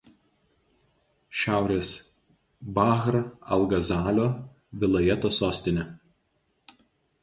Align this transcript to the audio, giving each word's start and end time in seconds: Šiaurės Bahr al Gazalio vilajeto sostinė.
Šiaurės 1.41 1.91
Bahr 2.79 3.21
al 3.21 3.69
Gazalio 3.77 4.27
vilajeto 4.85 5.37
sostinė. 5.43 5.91